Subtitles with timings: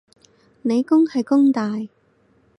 [0.63, 1.73] 理工係弓大